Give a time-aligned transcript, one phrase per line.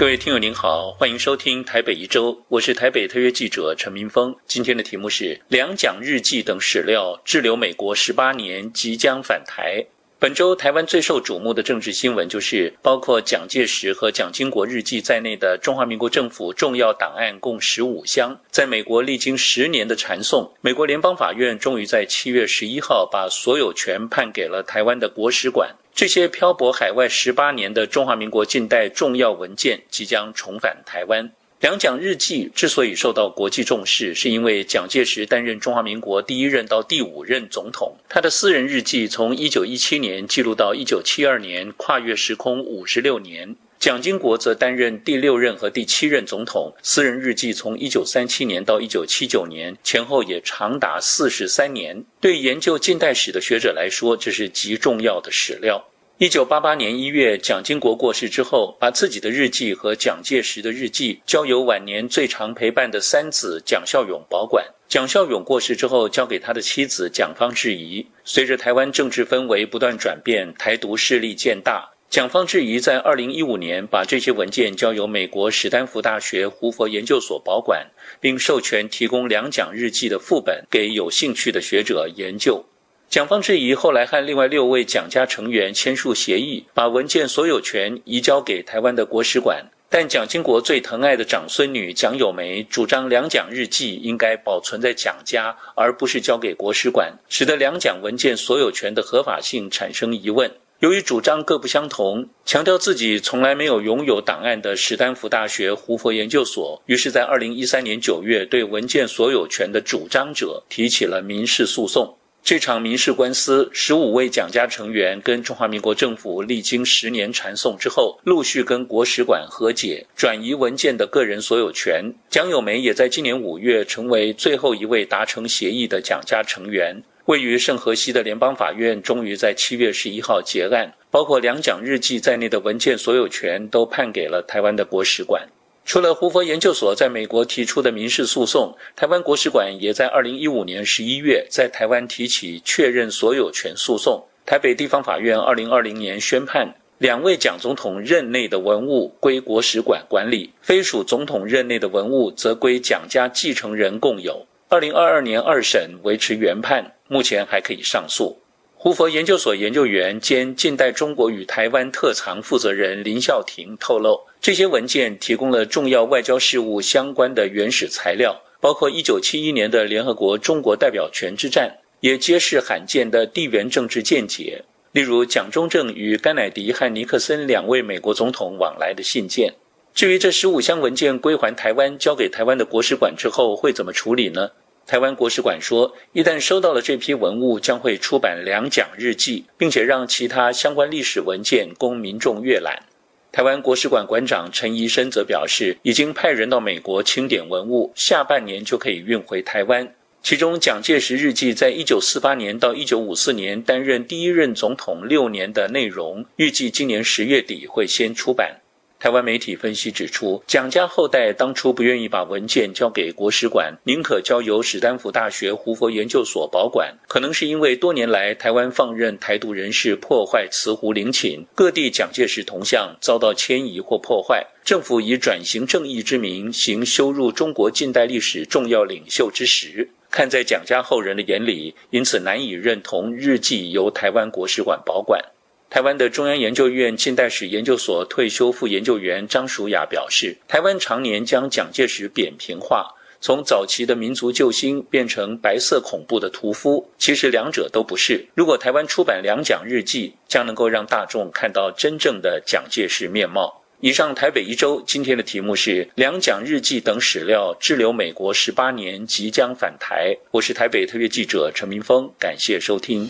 [0.00, 4.34] 各位听友您好，欢迎收听台北一周，我是台北特约记者陈明峰。
[4.46, 9.84] 今天的题目是两蒋日记等史料滞留美国十八年，即将返台。
[10.18, 25.76] 本周台湾最受瞩目的政治新闻，就是包括蒋介石和蒋经国日记在内的中华民国政府重要档案共十五箱，在美国历经十年的传送，美国联邦法院终于在七月十一号把所有权判给了台湾的国史馆。
[26.00, 31.30] 这些漂泊海外十八年的中华民国近代重要文件，即将重返台湾。
[31.60, 43.56] 两蒋日记之所以受到国际重视，是因为蒋介石担任中华民国第一任到第五任总统，他的私人日记从一九一七年记录到一九七二年，跨越时空五十六年。
[43.80, 52.04] 蒋经国则担任第六任和第七任总统，私人日记从一九三七年到一九七九年，前后也长达四十三年。
[52.20, 55.82] 对研究近代史的学者来说，这是极重要的史料。
[56.18, 64.66] 一九八八年一月，蒋经国过世之后，把自己的日记和蒋介石的日记交由晚年最常陪伴的三子蒋孝勇保管。
[64.88, 68.06] 蒋孝勇过世之后，交给他的妻子蒋方智怡。
[68.24, 77.86] 随着台湾政治氛围不断转变，台独势力渐大，蒋方志怡在二零一五年把这些文件交由美国史丹福大学胡佛研究所保管，
[78.18, 82.64] 并授权提供两蒋日记的副本给有兴趣的学者研究。
[83.08, 89.66] 蒋方志怡后来和另外六位蒋家成员签署协议，把文件所有权移交给台湾的国史馆。
[89.88, 100.50] 但蒋经国最疼爱的长孙女蒋友梅主张两蒋日记应该保存在蒋家，而不是交给国史馆，使得两蒋文件所有权的合法性产生疑问。
[100.80, 112.16] 由于主张各不相同，强调自己从来没有拥有档案的史丹福大学胡佛研究所，于是，在二零一三年九月对文件所有权的主张者提起了民事诉讼。
[112.42, 122.14] 这场民事官司，十五位蒋家成员跟中华民国政府历经十年传送之后，陆续跟国史馆和解，转移文件的个人所有权。
[122.30, 127.02] 蒋友梅也在今年五月成为最后一位达成协议的蒋家成员。
[127.30, 135.46] 位于圣荷西的联邦法院终于在七月十一号结案，包括两蒋日记在内的文件所有权都判给了台湾的国史馆。
[135.84, 144.24] 除了胡佛研究所在美国提出的民事诉讼，台湾国史馆也在二零一五年十一月在台湾提起确认所有权诉讼。
[144.44, 154.48] 台北地方法院二零二零年宣判，两位蒋总统任内的文物归国史馆管理，非属总统任内的文物则归蒋家继承人共有。
[154.68, 158.40] 二零二二年二审维持原判，目前还可以上诉。
[158.76, 179.54] 胡佛研究所研究员兼近代中国与台湾特长负责人林孝廷透露，这些文件提供了重要外交事务相关的原始材料，包括1971年的联合国中国代表权之战，也揭示罕见的地缘政治见解，例如蒋中正与甘乃迪和尼克森两位美国总统往来的信件。
[179.92, 184.52] 至于这十五箱文件归还台湾，交给台湾的国史馆之后会怎么处理呢？
[184.90, 192.82] 台湾国史馆说，一旦收到了这批文物，将会出版两蒋日记，并且让其他相关历史文件供民众阅览。
[193.30, 199.94] 台湾国史馆馆长陈怡生则表示，已经派人到美国清点文物，下半年就可以运回台湾。
[200.24, 208.56] 其中，蒋介石日记在一九四八年到一九五四年担任第一任总统六年的内容，预计今年十月底会先出版。
[209.00, 235.24] 台湾媒体分析指出，蒋家后代当初不愿意把文件交给国史馆，宁可交由史丹福大学胡佛研究所保管，可能是因为多年来台湾放任台独人士破坏慈湖陵寝，各地蒋介石铜像遭到迁移或破坏，政府以转型正义之名行羞辱中国近代历史重要领袖之实，看在蒋家后人的眼里，因此难以认同日记由台湾国史馆保管。
[235.70, 248.26] 台湾的中央研究院近代史研究所退休副研究员张淑雅表示，台湾常年将蒋介石扁平化，从早期的民族救星变成白色恐怖的屠夫，其实两者都不是。
[248.34, 253.62] 如果台湾出版两蒋日记，将能够让大众看到真正的蒋介石面貌。
[253.78, 260.16] 以上台北一周今天的题目是两蒋日记等史料滞留美国十八年即将返台。
[260.32, 263.08] 我是台北特约记者陈明峰，感谢收听。